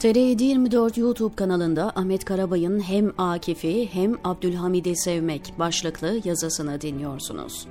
TR24 0.00 1.00
YouTube 1.00 1.34
kanalında 1.34 1.92
Ahmet 1.94 2.24
Karabay'ın 2.24 2.80
hem 2.80 3.12
Akif'i 3.18 3.88
hem 3.92 4.14
Abdülhamid'i 4.24 4.96
sevmek 4.96 5.52
başlıklı 5.58 6.20
yazısını 6.24 6.80
dinliyorsunuz. 6.80 7.66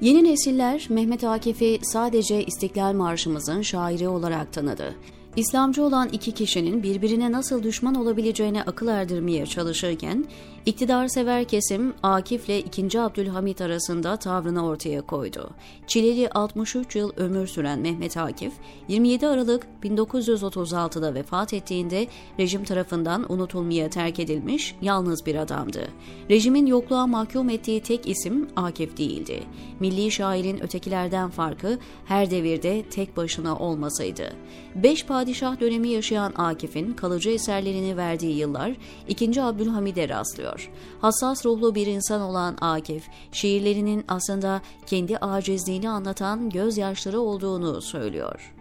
Yeni 0.00 0.24
nesiller 0.24 0.86
Mehmet 0.88 1.24
Akif'i 1.24 1.78
sadece 1.82 2.44
İstiklal 2.44 2.92
Marşımızın 2.92 3.62
şairi 3.62 4.08
olarak 4.08 4.52
tanıdı. 4.52 4.94
İslamcı 5.38 5.84
olan 5.84 6.08
iki 6.12 6.32
kişinin 6.32 6.82
birbirine 6.82 7.32
nasıl 7.32 7.62
düşman 7.62 7.94
olabileceğine 7.94 8.62
akıl 8.62 8.88
erdirmeye 8.88 9.46
çalışırken, 9.46 10.24
iktidarsever 10.66 11.44
kesim 11.44 11.94
Akif 12.02 12.48
ile 12.48 12.58
2. 12.58 13.00
Abdülhamit 13.00 13.60
arasında 13.60 14.16
tavrını 14.16 14.66
ortaya 14.66 15.02
koydu. 15.02 15.50
Çileli 15.86 16.30
63 16.30 16.96
yıl 16.96 17.12
ömür 17.16 17.46
süren 17.46 17.78
Mehmet 17.78 18.16
Akif, 18.16 18.52
27 18.88 19.26
Aralık 19.26 19.66
1936'da 19.82 21.14
vefat 21.14 21.52
ettiğinde 21.52 22.06
rejim 22.38 22.64
tarafından 22.64 23.32
unutulmaya 23.32 23.90
terk 23.90 24.20
edilmiş 24.20 24.74
yalnız 24.82 25.26
bir 25.26 25.34
adamdı. 25.34 25.88
Rejimin 26.30 26.66
yokluğa 26.66 27.06
mahkum 27.06 27.50
ettiği 27.50 27.82
tek 27.82 28.08
isim 28.08 28.48
Akif 28.56 28.96
değildi. 28.96 29.42
Milli 29.80 30.10
şairin 30.10 30.62
ötekilerden 30.62 31.30
farkı 31.30 31.78
her 32.04 32.30
devirde 32.30 32.82
tek 32.82 33.16
başına 33.16 33.58
olmasaydı. 33.58 34.32
Beş 34.74 35.06
padişah 35.06 35.27
dönemi 35.60 35.88
yaşayan 35.88 36.32
Akif'in 36.36 36.92
kalıcı 36.92 37.30
eserlerini 37.30 37.96
verdiği 37.96 38.36
yıllar 38.36 38.76
2. 39.08 39.42
Abdülhamid'e 39.42 40.08
rastlıyor. 40.08 40.70
Hassas 41.00 41.46
ruhlu 41.46 41.74
bir 41.74 41.86
insan 41.86 42.20
olan 42.20 42.56
Akif, 42.60 43.04
şiirlerinin 43.32 44.04
aslında 44.08 44.60
kendi 44.86 45.18
acizliğini 45.18 45.88
anlatan 45.90 46.50
gözyaşları 46.50 47.20
olduğunu 47.20 47.82
söylüyor. 47.82 48.54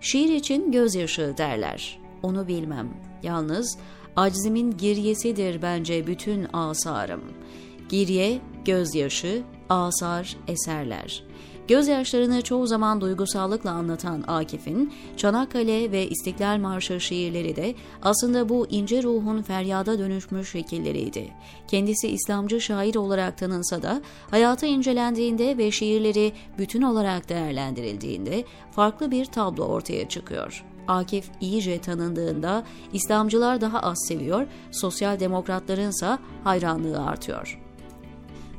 Şiir 0.00 0.28
için 0.28 0.72
gözyaşı 0.72 1.34
derler. 1.38 1.98
Onu 2.22 2.48
bilmem. 2.48 2.88
Yalnız 3.22 3.78
aczimin 4.16 4.70
giryesidir 4.70 5.62
bence 5.62 6.06
bütün 6.06 6.46
asarım. 6.52 7.22
Girye, 7.88 8.40
gözyaşı, 8.64 9.42
asar, 9.68 10.36
eserler. 10.48 11.24
Gözyaşlarını 11.68 12.42
çoğu 12.42 12.66
zaman 12.66 13.00
duygusallıkla 13.00 13.70
anlatan 13.70 14.24
Akif'in 14.26 14.92
Çanakkale 15.16 15.92
ve 15.92 16.08
İstiklal 16.08 16.58
Marşı 16.58 17.00
şiirleri 17.00 17.56
de 17.56 17.74
aslında 18.02 18.48
bu 18.48 18.66
ince 18.70 19.02
ruhun 19.02 19.42
feryada 19.42 19.98
dönüşmüş 19.98 20.50
şekilleriydi. 20.50 21.32
Kendisi 21.68 22.08
İslamcı 22.08 22.60
şair 22.60 22.94
olarak 22.94 23.38
tanınsa 23.38 23.82
da 23.82 24.02
hayatı 24.30 24.66
incelendiğinde 24.66 25.58
ve 25.58 25.70
şiirleri 25.70 26.32
bütün 26.58 26.82
olarak 26.82 27.28
değerlendirildiğinde 27.28 28.44
farklı 28.72 29.10
bir 29.10 29.24
tablo 29.24 29.64
ortaya 29.64 30.08
çıkıyor. 30.08 30.64
Akif 30.88 31.30
iyice 31.40 31.80
tanındığında 31.80 32.64
İslamcılar 32.92 33.60
daha 33.60 33.80
az 33.80 33.98
seviyor, 34.08 34.46
sosyal 34.70 35.20
demokratlarınsa 35.20 36.18
hayranlığı 36.44 37.06
artıyor. 37.06 37.63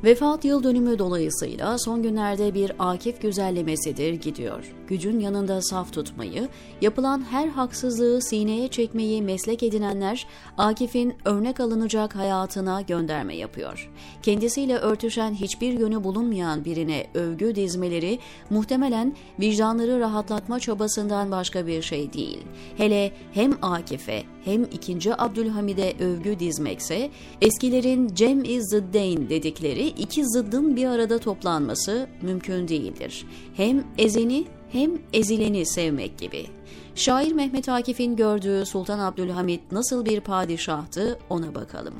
Vefat 0.04 0.44
yıl 0.44 0.62
dönümü 0.62 0.98
dolayısıyla 0.98 1.78
son 1.78 2.02
günlerde 2.02 2.54
bir 2.54 2.72
Akif 2.78 3.22
güzellemesidir 3.22 4.12
gidiyor. 4.12 4.74
Gücün 4.88 5.20
yanında 5.20 5.62
saf 5.62 5.92
tutmayı, 5.92 6.48
yapılan 6.80 7.24
her 7.30 7.48
haksızlığı 7.48 8.22
sineye 8.22 8.68
çekmeyi 8.68 9.22
meslek 9.22 9.62
edinenler 9.62 10.26
Akif'in 10.58 11.14
örnek 11.24 11.60
alınacak 11.60 12.16
hayatına 12.16 12.80
gönderme 12.80 13.36
yapıyor. 13.36 13.90
Kendisiyle 14.22 14.76
örtüşen 14.76 15.34
hiçbir 15.34 15.72
yönü 15.72 16.04
bulunmayan 16.04 16.64
birine 16.64 17.06
övgü 17.14 17.54
dizmeleri 17.54 18.18
muhtemelen 18.50 19.16
vicdanları 19.40 20.00
rahatlatma 20.00 20.60
çabasından 20.60 21.30
başka 21.30 21.66
bir 21.66 21.82
şey 21.82 22.12
değil. 22.12 22.42
Hele 22.76 23.12
hem 23.32 23.52
Akif'e 23.62 24.35
hem 24.46 24.64
2. 24.64 25.14
Abdülhamid'e 25.14 25.94
övgü 26.00 26.38
dizmekse 26.38 27.10
eskilerin 27.40 28.14
cem-i 28.14 28.62
zıddeyn 28.62 29.28
dedikleri 29.28 29.86
iki 29.86 30.28
zıddın 30.28 30.76
bir 30.76 30.86
arada 30.86 31.18
toplanması 31.18 32.06
mümkün 32.22 32.68
değildir. 32.68 33.24
Hem 33.56 33.84
ezeni 33.98 34.44
hem 34.72 34.90
ezileni 35.12 35.66
sevmek 35.66 36.18
gibi. 36.18 36.46
Şair 36.94 37.32
Mehmet 37.32 37.68
Akif'in 37.68 38.16
gördüğü 38.16 38.66
Sultan 38.66 38.98
Abdülhamit 38.98 39.72
nasıl 39.72 40.04
bir 40.04 40.20
padişahtı 40.20 41.18
ona 41.30 41.54
bakalım. 41.54 41.94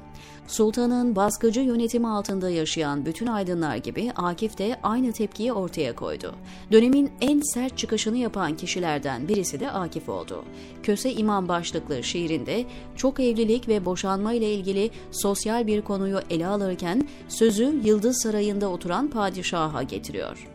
Sultanın 0.46 1.16
baskıcı 1.16 1.60
yönetimi 1.60 2.08
altında 2.08 2.50
yaşayan 2.50 3.06
bütün 3.06 3.26
aydınlar 3.26 3.76
gibi 3.76 4.12
Akif 4.16 4.58
de 4.58 4.76
aynı 4.82 5.12
tepkiyi 5.12 5.52
ortaya 5.52 5.94
koydu. 5.94 6.34
Dönemin 6.72 7.10
en 7.20 7.40
sert 7.40 7.78
çıkışını 7.78 8.16
yapan 8.16 8.56
kişilerden 8.56 9.28
birisi 9.28 9.60
de 9.60 9.70
Akif 9.70 10.08
oldu. 10.08 10.44
Köse 10.82 11.12
İmam 11.12 11.48
başlıklı 11.48 12.02
şiirinde 12.02 12.64
çok 12.96 13.20
evlilik 13.20 13.68
ve 13.68 13.84
boşanma 13.84 14.32
ile 14.32 14.54
ilgili 14.54 14.90
sosyal 15.10 15.66
bir 15.66 15.82
konuyu 15.82 16.20
ele 16.30 16.46
alırken 16.46 17.08
sözü 17.28 17.80
Yıldız 17.84 18.22
Sarayı'nda 18.22 18.68
oturan 18.68 19.08
padişaha 19.08 19.82
getiriyor. 19.82 20.48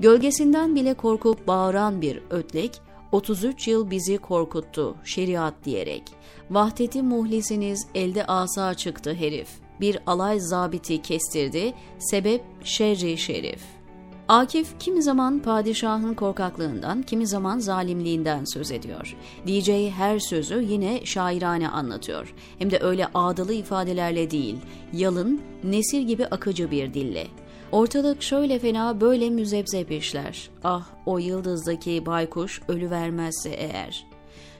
Gölgesinden 0.00 0.74
bile 0.74 0.94
korkup 0.94 1.46
bağıran 1.46 2.02
bir 2.02 2.20
ötlek, 2.30 2.80
33 3.12 3.68
yıl 3.68 3.90
bizi 3.90 4.18
korkuttu 4.18 4.96
şeriat 5.04 5.54
diyerek. 5.64 6.02
Vahdeti 6.50 7.02
muhlisiniz 7.02 7.86
elde 7.94 8.26
asa 8.26 8.74
çıktı 8.74 9.14
herif. 9.14 9.48
Bir 9.80 9.98
alay 10.06 10.40
zabiti 10.40 11.02
kestirdi, 11.02 11.74
sebep 11.98 12.42
şerri 12.64 13.18
şerif. 13.18 13.60
Akif 14.28 14.80
kimi 14.80 15.02
zaman 15.02 15.38
padişahın 15.38 16.14
korkaklığından, 16.14 17.02
kimi 17.02 17.26
zaman 17.26 17.58
zalimliğinden 17.58 18.44
söz 18.44 18.70
ediyor. 18.70 19.16
Diyeceği 19.46 19.90
her 19.90 20.18
sözü 20.18 20.62
yine 20.68 21.06
şairane 21.06 21.68
anlatıyor. 21.68 22.34
Hem 22.58 22.70
de 22.70 22.78
öyle 22.80 23.06
ağdalı 23.14 23.52
ifadelerle 23.52 24.30
değil, 24.30 24.56
yalın, 24.92 25.40
nesir 25.64 26.00
gibi 26.00 26.26
akıcı 26.26 26.70
bir 26.70 26.94
dille. 26.94 27.26
Ortalık 27.72 28.22
şöyle 28.22 28.58
fena 28.58 29.00
böyle 29.00 29.30
müzebzep 29.30 29.90
işler. 29.90 30.50
Ah 30.64 30.86
o 31.06 31.18
yıldızdaki 31.18 32.06
baykuş 32.06 32.62
ölü 32.68 32.90
vermezse 32.90 33.50
eğer. 33.50 34.06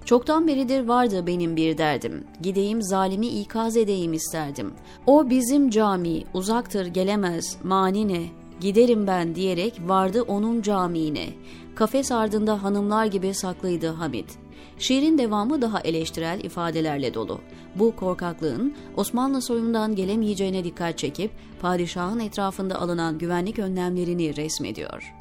Çoktan 0.05 0.49
beridir 0.49 0.89
vardı 0.89 1.27
benim 1.27 1.57
bir 1.57 1.79
derdim. 1.79 2.25
Gideyim 2.43 2.83
zalimi 2.83 3.27
ikaz 3.27 3.77
edeyim 3.77 4.13
isterdim. 4.13 4.73
O 5.07 5.31
bizim 5.31 5.71
cami, 5.71 6.25
uzaktır 6.35 6.87
gelemez, 6.87 7.57
mani 7.63 8.09
ne? 8.09 8.23
Giderim 8.61 9.07
ben 9.07 9.35
diyerek 9.35 9.81
vardı 9.87 10.23
onun 10.23 10.63
camiine. 10.63 11.27
Kafes 11.75 12.13
ardında 12.13 12.63
hanımlar 12.63 13.07
gibi 13.07 13.35
saklıydı 13.35 13.89
Hamit. 13.89 14.39
Şiirin 14.79 15.19
devamı 15.19 15.63
daha 15.63 15.81
eleştirel 15.81 16.41
ifadelerle 16.45 17.15
dolu. 17.15 17.41
Bu 17.75 17.97
korkaklığın 17.97 18.75
Osmanlı 18.97 19.43
soyundan 19.43 19.95
gelemeyeceğine 19.97 20.65
dikkat 20.65 20.99
çekip 20.99 21.31
padişahın 21.61 22.21
etrafında 22.21 22.81
alınan 22.81 23.19
güvenlik 23.19 23.59
önlemlerini 23.59 24.37
resmediyor. 24.37 25.15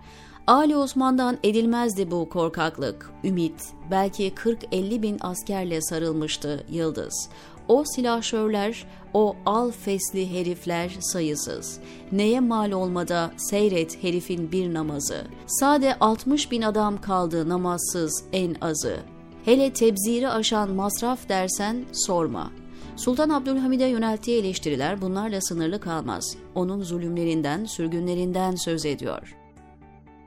Ali 0.47 0.78
Osman'dan 0.78 1.38
edilmezdi 1.44 2.12
bu 2.12 2.29
korkaklık, 2.29 3.12
ümit, 3.23 3.73
belki 3.91 4.31
40-50 4.31 5.01
bin 5.01 5.17
askerle 5.22 5.81
sarılmıştı 5.81 6.66
Yıldız. 6.69 7.29
O 7.67 7.84
silahşörler, 7.96 8.85
o 9.13 9.35
al 9.46 9.72
fesli 9.72 10.40
herifler 10.40 10.91
sayısız. 11.00 11.79
Neye 12.12 12.40
mal 12.40 12.72
olmada 12.72 13.31
seyret 13.38 14.03
herifin 14.03 14.51
bir 14.51 14.73
namazı. 14.73 15.28
Sade 15.47 16.00
60 16.00 16.51
bin 16.51 16.62
adam 16.62 17.01
kaldı 17.01 17.50
namazsız 17.50 18.23
en 18.34 18.56
azı. 18.62 19.16
Hele 19.47 19.74
tebziri 19.74 20.30
aşan 20.30 20.72
masraf 20.72 21.30
dersen 21.30 21.85
sorma. 21.91 22.52
Sultan 22.96 23.30
Abdülhamid'e 23.30 23.85
yönelttiği 23.85 24.40
eleştiriler 24.40 25.02
bunlarla 25.02 25.41
sınırlı 25.41 25.80
kalmaz. 25.80 26.38
Onun 26.56 26.84
zulümlerinden, 26.84 27.66
sürgünlerinden 27.66 28.56
söz 28.56 28.85
ediyor. 28.85 29.35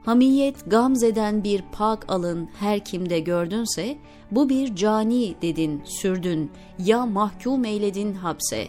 Hamiyet 0.05 0.71
gamzeden 0.71 1.45
bir 1.45 1.63
pak 1.73 2.13
alın 2.13 2.49
her 2.61 2.85
kimde 2.85 3.21
gördünse, 3.21 3.99
bu 4.31 4.49
bir 4.49 4.77
cani 4.77 5.35
dedin, 5.43 5.83
sürdün, 5.85 6.51
ya 6.79 7.07
mahkum 7.07 7.65
eyledin 7.65 8.15
hapse. 8.15 8.67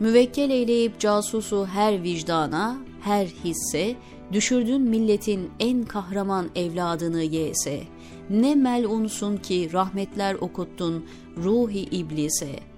Müvekkel 0.00 0.50
eyleyip 0.50 1.00
casusu 1.00 1.66
her 1.66 2.02
vicdana, 2.02 2.76
her 3.00 3.26
hisse, 3.26 3.94
düşürdün 4.32 4.82
milletin 4.82 5.50
en 5.60 5.84
kahraman 5.84 6.46
evladını 6.56 7.22
yese. 7.22 7.91
Ne 8.32 8.54
melunsun 8.54 9.36
ki 9.36 9.70
rahmetler 9.72 10.34
okuttun 10.34 11.04
ruhi 11.36 11.80
iblise.'' 11.80 12.72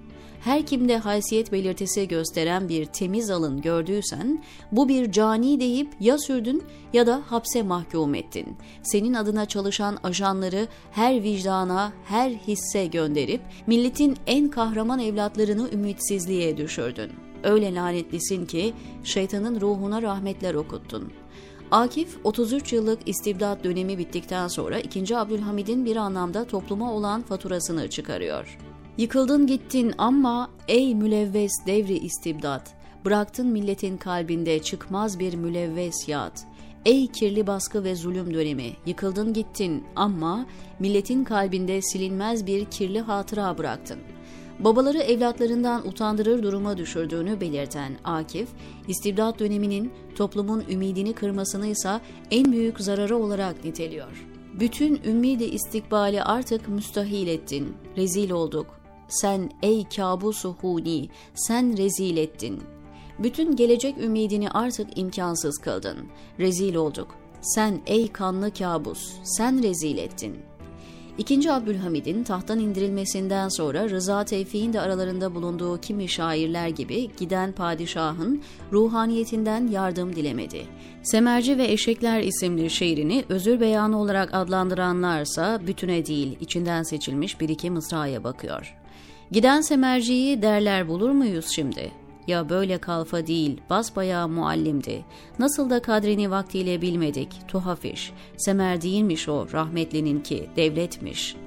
her 0.45 0.65
kimde 0.65 0.97
haysiyet 0.97 1.51
belirtisi 1.51 2.07
gösteren 2.07 2.69
bir 2.69 2.85
temiz 2.85 3.29
alın 3.29 3.61
gördüysen, 3.61 4.43
bu 4.71 4.89
bir 4.89 5.11
cani 5.11 5.59
deyip 5.59 5.87
ya 5.99 6.17
sürdün 6.17 6.63
ya 6.93 7.07
da 7.07 7.21
hapse 7.25 7.63
mahkum 7.63 8.15
ettin. 8.15 8.57
Senin 8.83 9.13
adına 9.13 9.45
çalışan 9.45 9.97
ajanları 10.03 10.67
her 10.91 11.23
vicdana, 11.23 11.93
her 12.05 12.31
hisse 12.31 12.85
gönderip, 12.85 13.41
milletin 13.67 14.17
en 14.27 14.49
kahraman 14.49 14.99
evlatlarını 14.99 15.69
ümitsizliğe 15.71 16.57
düşürdün. 16.57 17.11
Öyle 17.43 17.75
lanetlisin 17.75 18.45
ki 18.45 18.73
şeytanın 19.03 19.61
ruhuna 19.61 20.01
rahmetler 20.01 20.53
okuttun.'' 20.53 21.25
Akif 21.71 22.17
33 22.23 22.73
yıllık 22.73 23.07
istibdat 23.07 23.63
dönemi 23.63 23.97
bittikten 23.97 24.47
sonra 24.47 24.79
2. 24.79 25.17
Abdülhamid'in 25.17 25.85
bir 25.85 25.95
anlamda 25.95 26.45
topluma 26.45 26.93
olan 26.93 27.21
faturasını 27.21 27.89
çıkarıyor. 27.89 28.57
Yıkıldın 28.97 29.47
gittin 29.47 29.93
ama 29.97 30.49
ey 30.67 30.95
mülevves 30.95 31.51
devri 31.67 31.97
istibdat, 31.97 32.73
bıraktın 33.05 33.47
milletin 33.47 33.97
kalbinde 33.97 34.61
çıkmaz 34.61 35.19
bir 35.19 35.33
mülevves 35.33 36.09
yat. 36.09 36.47
Ey 36.85 37.07
kirli 37.07 37.47
baskı 37.47 37.83
ve 37.83 37.95
zulüm 37.95 38.33
dönemi, 38.33 38.71
yıkıldın 38.85 39.33
gittin 39.33 39.83
ama 39.95 40.45
milletin 40.79 41.23
kalbinde 41.23 41.81
silinmez 41.81 42.45
bir 42.45 42.65
kirli 42.65 42.99
hatıra 42.99 43.57
bıraktın. 43.57 43.99
Babaları 44.59 44.97
evlatlarından 44.97 45.87
utandırır 45.87 46.43
duruma 46.43 46.77
düşürdüğünü 46.77 47.41
belirten 47.41 47.97
Akif, 48.03 48.49
istibdat 48.87 49.39
döneminin 49.39 49.93
toplumun 50.15 50.63
ümidini 50.69 51.13
kırmasını 51.13 51.67
ise 51.67 52.01
en 52.31 52.51
büyük 52.51 52.79
zararı 52.79 53.17
olarak 53.17 53.65
niteliyor. 53.65 54.25
Bütün 54.59 55.01
ümmidi 55.05 55.43
istikbali 55.43 56.23
artık 56.23 56.67
müstahil 56.67 57.27
ettin, 57.27 57.75
rezil 57.97 58.31
olduk. 58.31 58.67
Sen 59.07 59.51
ey 59.63 59.85
kabusu 59.95 60.55
huni, 60.61 61.09
sen 61.33 61.77
rezil 61.77 62.17
ettin. 62.17 62.63
Bütün 63.19 63.55
gelecek 63.55 63.97
ümidini 63.97 64.49
artık 64.49 64.97
imkansız 64.97 65.57
kıldın. 65.57 65.97
Rezil 66.39 66.75
olduk. 66.75 67.07
Sen 67.41 67.81
ey 67.85 68.11
kanlı 68.11 68.53
kabus, 68.53 69.13
sen 69.23 69.63
rezil 69.63 69.97
ettin. 69.97 70.35
İkinci 71.17 71.51
Abdülhamid'in 71.51 72.23
tahttan 72.23 72.59
indirilmesinden 72.59 73.49
sonra 73.49 73.89
Rıza 73.89 74.25
Tevfik'in 74.25 74.73
de 74.73 74.81
aralarında 74.81 75.35
bulunduğu 75.35 75.81
kimi 75.81 76.09
şairler 76.09 76.67
gibi 76.67 77.09
giden 77.17 77.51
padişahın 77.51 78.41
ruhaniyetinden 78.71 79.67
yardım 79.67 80.15
dilemedi. 80.15 80.65
Semerci 81.03 81.57
ve 81.57 81.71
Eşekler 81.71 82.21
isimli 82.21 82.69
şiirini 82.69 83.25
özür 83.29 83.59
beyanı 83.59 84.01
olarak 84.01 84.29
adlandıranlarsa 84.33 85.61
bütüne 85.67 86.05
değil 86.05 86.37
içinden 86.41 86.83
seçilmiş 86.83 87.41
bir 87.41 87.49
iki 87.49 87.69
mısraya 87.69 88.23
bakıyor. 88.23 88.75
Giden 89.31 89.61
semerciyi 89.61 90.41
derler 90.41 90.87
bulur 90.87 91.09
muyuz 91.09 91.45
şimdi? 91.55 92.04
Ya 92.27 92.49
böyle 92.49 92.77
kalfa 92.77 93.27
değil, 93.27 93.61
basbayağı 93.69 94.29
muallimdi. 94.29 95.05
Nasıl 95.39 95.69
da 95.69 95.81
kadrini 95.81 96.31
vaktiyle 96.31 96.81
bilmedik, 96.81 97.29
tuhaf 97.47 97.85
iş. 97.85 98.13
Semer 98.37 98.81
değilmiş 98.81 99.29
o, 99.29 99.47
rahmetlinin 99.53 100.19
ki, 100.19 100.49
devletmiş.'' 100.55 101.45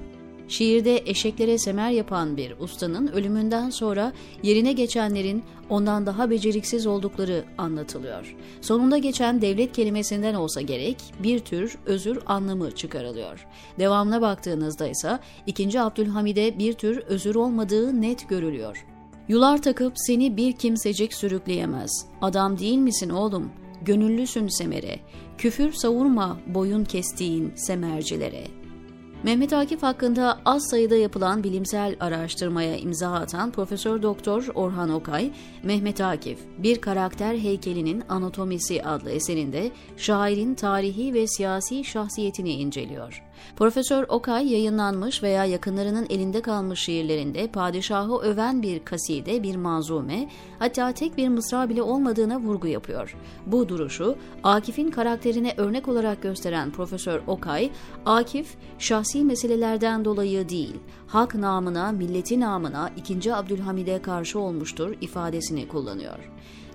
Şiirde 0.49 1.03
eşeklere 1.05 1.57
semer 1.57 1.89
yapan 1.89 2.37
bir 2.37 2.53
ustanın 2.59 3.07
ölümünden 3.07 3.69
sonra 3.69 4.13
yerine 4.43 4.73
geçenlerin 4.73 5.43
ondan 5.69 6.05
daha 6.05 6.29
beceriksiz 6.29 6.87
oldukları 6.87 7.43
anlatılıyor. 7.57 8.35
Sonunda 8.61 8.97
geçen 8.97 9.41
devlet 9.41 9.71
kelimesinden 9.71 10.33
olsa 10.33 10.61
gerek 10.61 10.97
bir 11.23 11.39
tür 11.39 11.77
özür 11.85 12.19
anlamı 12.25 12.71
çıkarılıyor. 12.71 13.47
Devamına 13.79 14.21
baktığınızda 14.21 14.87
ise 14.87 15.19
2. 15.47 15.81
Abdülhamid'e 15.81 16.59
bir 16.59 16.73
tür 16.73 16.97
özür 16.97 17.35
olmadığı 17.35 18.01
net 18.01 18.29
görülüyor. 18.29 18.85
Yular 19.29 19.61
takıp 19.61 19.93
seni 19.95 20.37
bir 20.37 20.53
kimsecik 20.53 21.13
sürükleyemez. 21.13 22.05
Adam 22.21 22.59
değil 22.59 22.77
misin 22.77 23.09
oğlum? 23.09 23.51
Gönüllüsün 23.81 24.47
semere. 24.47 24.99
Küfür 25.37 25.71
savurma 25.71 26.37
boyun 26.47 26.83
kestiğin 26.83 27.53
semercilere.'' 27.55 28.59
Mehmet 29.23 29.53
Akif 29.53 29.83
hakkında 29.83 30.39
az 30.45 30.69
sayıda 30.69 30.95
yapılan 30.95 31.43
bilimsel 31.43 31.95
araştırmaya 31.99 32.77
imza 32.77 33.13
atan 33.13 33.51
Profesör 33.51 34.01
Doktor 34.01 34.47
Orhan 34.55 34.89
Okay, 34.89 35.31
Mehmet 35.63 36.01
Akif, 36.01 36.39
Bir 36.57 36.81
Karakter 36.81 37.37
Heykelinin 37.37 38.03
Anatomisi 38.09 38.83
adlı 38.83 39.11
eserinde 39.11 39.71
şairin 39.97 40.55
tarihi 40.55 41.13
ve 41.13 41.27
siyasi 41.27 41.83
şahsiyetini 41.83 42.51
inceliyor. 42.51 43.23
Profesör 43.55 44.05
Okay 44.09 44.51
yayınlanmış 44.51 45.23
veya 45.23 45.45
yakınlarının 45.45 46.07
elinde 46.09 46.41
kalmış 46.41 46.79
şiirlerinde 46.79 47.47
padişahı 47.47 48.17
öven 48.17 48.61
bir 48.61 48.85
kaside, 48.85 49.43
bir 49.43 49.55
manzume, 49.55 50.29
hatta 50.59 50.91
tek 50.91 51.17
bir 51.17 51.27
mısra 51.27 51.69
bile 51.69 51.81
olmadığına 51.81 52.39
vurgu 52.39 52.67
yapıyor. 52.67 53.15
Bu 53.45 53.69
duruşu 53.69 54.15
Akif'in 54.43 54.91
karakterine 54.91 55.53
örnek 55.57 55.87
olarak 55.87 56.21
gösteren 56.21 56.71
Profesör 56.71 57.21
Okay, 57.27 57.69
Akif 58.05 58.55
şahsi 58.79 59.23
meselelerden 59.23 60.05
dolayı 60.05 60.49
değil, 60.49 60.75
halk 61.07 61.35
namına, 61.35 61.91
milleti 61.91 62.39
namına 62.39 62.89
2. 62.97 63.35
Abdülhamid'e 63.35 64.01
karşı 64.01 64.39
olmuştur 64.39 64.95
ifadesini 65.01 65.67
kullanıyor. 65.67 66.29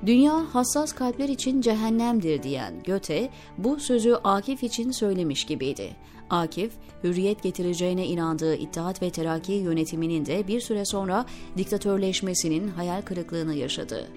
Dünya 0.07 0.55
hassas 0.55 0.93
kalpler 0.93 1.29
için 1.29 1.61
cehennemdir 1.61 2.43
diyen 2.43 2.83
Göte 2.85 3.31
bu 3.59 3.81
sözü 3.81 4.15
Akif 4.25 4.63
için 4.63 4.91
söylemiş 4.91 5.45
gibiydi. 5.45 5.97
Akif, 6.31 6.73
hürriyet 7.05 7.43
getireceğine 7.43 8.07
inandığı 8.07 8.57
İttihat 8.57 9.03
ve 9.03 9.11
Terakki 9.11 9.53
yönetiminin 9.53 10.27
de 10.27 10.49
bir 10.49 10.61
süre 10.61 10.85
sonra 10.85 11.27
diktatörleşmesinin 11.57 12.69
hayal 12.69 13.03
kırıklığını 13.03 13.55
yaşadı. 13.55 14.09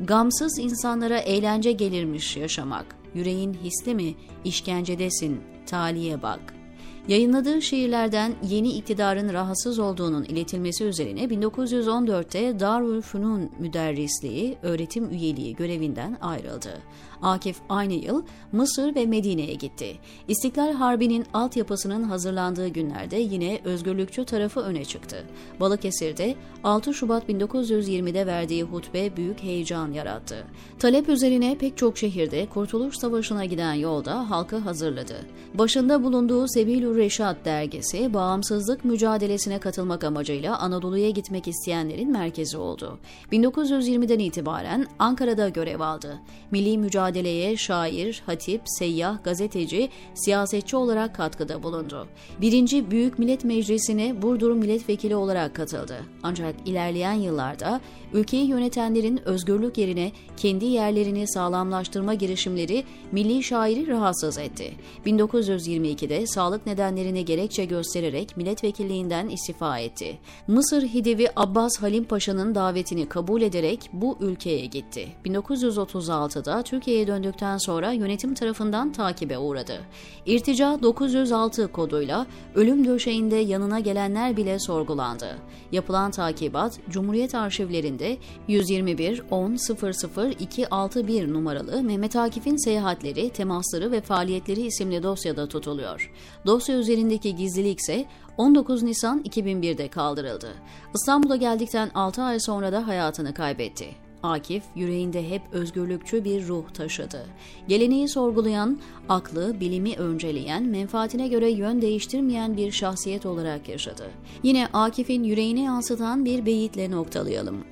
Gamsız 0.00 0.58
insanlara 0.58 1.18
eğlence 1.18 1.72
gelirmiş 1.72 2.36
yaşamak. 2.36 2.96
Yüreğin 3.14 3.54
hisli 3.54 3.94
mi, 3.94 4.14
işkencedesin, 4.44 5.40
taliye 5.66 6.22
bak.'' 6.22 6.63
Yayınladığı 7.08 7.62
şiirlerden 7.62 8.34
yeni 8.48 8.68
iktidarın 8.68 9.32
rahatsız 9.32 9.78
olduğunun 9.78 10.24
iletilmesi 10.24 10.84
üzerine 10.84 11.24
1914'te 11.24 12.60
Darülfünun 12.60 13.50
müderrisliği, 13.58 14.56
öğretim 14.62 15.10
üyeliği 15.10 15.56
görevinden 15.56 16.18
ayrıldı. 16.20 16.80
Akif 17.22 17.56
aynı 17.68 17.92
yıl 17.92 18.22
Mısır 18.52 18.94
ve 18.94 19.06
Medine'ye 19.06 19.54
gitti. 19.54 19.96
İstiklal 20.28 20.72
Harbi'nin 20.72 21.26
altyapısının 21.34 22.02
hazırlandığı 22.02 22.68
günlerde 22.68 23.16
yine 23.16 23.60
özgürlükçü 23.64 24.24
tarafı 24.24 24.60
öne 24.60 24.84
çıktı. 24.84 25.24
Balıkesir'de 25.60 26.34
6 26.64 26.94
Şubat 26.94 27.28
1920'de 27.28 28.26
verdiği 28.26 28.62
hutbe 28.62 29.16
büyük 29.16 29.42
heyecan 29.42 29.92
yarattı. 29.92 30.44
Talep 30.78 31.08
üzerine 31.08 31.58
pek 31.58 31.76
çok 31.76 31.98
şehirde 31.98 32.46
Kurtuluş 32.46 32.96
Savaşı'na 32.98 33.44
giden 33.44 33.74
yolda 33.74 34.30
halkı 34.30 34.56
hazırladı. 34.56 35.16
Başında 35.54 36.02
bulunduğu 36.02 36.48
Sebilü 36.48 36.93
Reşat 36.96 37.44
dergisi 37.44 38.14
bağımsızlık 38.14 38.84
mücadelesine 38.84 39.58
katılmak 39.58 40.04
amacıyla 40.04 40.58
Anadolu'ya 40.58 41.10
gitmek 41.10 41.48
isteyenlerin 41.48 42.12
merkezi 42.12 42.56
oldu. 42.56 42.98
1920'den 43.32 44.18
itibaren 44.18 44.86
Ankara'da 44.98 45.48
görev 45.48 45.80
aldı. 45.80 46.20
Milli 46.50 46.78
mücadele 46.78 47.14
mücadeleye 47.24 47.56
şair, 47.56 48.22
hatip, 48.26 48.62
seyyah, 48.64 49.24
gazeteci, 49.24 49.90
siyasetçi 50.14 50.76
olarak 50.76 51.14
katkıda 51.14 51.62
bulundu. 51.62 52.06
Birinci 52.40 52.90
Büyük 52.90 53.18
Millet 53.18 53.44
Meclisi'ne 53.44 54.22
Burdur 54.22 54.52
milletvekili 54.52 55.16
olarak 55.16 55.54
katıldı. 55.54 55.96
Ancak 56.22 56.54
ilerleyen 56.66 57.12
yıllarda 57.12 57.80
ülkeyi 58.12 58.46
yönetenlerin 58.46 59.20
özgürlük 59.24 59.78
yerine 59.78 60.12
kendi 60.36 60.64
yerlerini 60.64 61.28
sağlamlaştırma 61.28 62.14
girişimleri 62.14 62.84
milli 63.12 63.42
şairi 63.42 63.88
rahatsız 63.88 64.38
etti. 64.38 64.72
1922'de 65.06 66.26
sağlık 66.26 66.66
nedenlerini 66.84 67.24
gerekçe 67.24 67.64
göstererek 67.64 68.36
milletvekilliğinden 68.36 69.28
istifa 69.28 69.78
etti. 69.78 70.18
Mısır 70.46 70.82
Hidivi 70.82 71.28
Abbas 71.36 71.82
Halim 71.82 72.04
Paşa'nın 72.04 72.54
davetini 72.54 73.08
kabul 73.08 73.42
ederek 73.42 73.90
bu 73.92 74.16
ülkeye 74.20 74.66
gitti. 74.66 75.08
1936'da 75.24 76.62
Türkiye'ye 76.62 77.06
döndükten 77.06 77.58
sonra 77.58 77.92
yönetim 77.92 78.34
tarafından 78.34 78.92
takibe 78.92 79.38
uğradı. 79.38 79.80
İrtica 80.26 80.78
906 80.82 81.72
koduyla 81.72 82.26
ölüm 82.54 82.86
döşeğinde 82.86 83.36
yanına 83.36 83.80
gelenler 83.80 84.36
bile 84.36 84.58
sorgulandı. 84.58 85.36
Yapılan 85.72 86.10
takibat 86.10 86.78
Cumhuriyet 86.90 87.34
arşivlerinde 87.34 88.16
121 88.48 89.22
10 89.30 89.56
00 89.56 90.30
261 90.40 91.32
numaralı 91.32 91.82
Mehmet 91.82 92.16
Akif'in 92.16 92.56
seyahatleri, 92.56 93.30
temasları 93.30 93.92
ve 93.92 94.00
faaliyetleri 94.00 94.60
isimli 94.60 95.02
dosyada 95.02 95.48
tutuluyor. 95.48 96.12
Dosya 96.46 96.73
üzerindeki 96.74 97.36
gizlilik 97.36 97.80
ise 97.80 98.06
19 98.38 98.82
Nisan 98.82 99.22
2001'de 99.22 99.88
kaldırıldı. 99.88 100.54
İstanbul'a 100.94 101.36
geldikten 101.36 101.90
6 101.94 102.22
ay 102.22 102.40
sonra 102.40 102.72
da 102.72 102.86
hayatını 102.86 103.34
kaybetti. 103.34 103.88
Akif 104.22 104.62
yüreğinde 104.74 105.30
hep 105.30 105.42
özgürlükçü 105.52 106.24
bir 106.24 106.48
ruh 106.48 106.70
taşıdı. 106.74 107.26
Geleneği 107.68 108.08
sorgulayan, 108.08 108.78
aklı, 109.08 109.60
bilimi 109.60 109.96
önceleyen, 109.96 110.62
menfaatine 110.62 111.28
göre 111.28 111.50
yön 111.50 111.82
değiştirmeyen 111.82 112.56
bir 112.56 112.72
şahsiyet 112.72 113.26
olarak 113.26 113.68
yaşadı. 113.68 114.10
Yine 114.42 114.68
Akif'in 114.72 115.24
yüreğine 115.24 115.62
yansıtan 115.62 116.24
bir 116.24 116.46
beyitle 116.46 116.90
noktalayalım. 116.90 117.64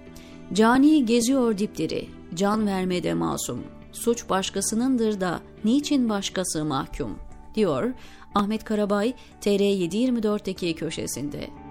Cani 0.53 1.07
geziyor 1.07 1.59
dipleri, 1.59 2.09
can 2.35 2.67
vermede 2.67 3.15
masum. 3.15 3.63
Suç 3.93 4.29
başkasınındır 4.29 5.21
da 5.21 5.41
niçin 5.65 6.09
başkası 6.09 6.65
mahkum? 6.65 7.19
diyor 7.55 7.93
Ahmet 8.35 8.65
Karabay 8.65 9.15
TR724'deki 9.43 10.75
köşesinde. 10.75 11.62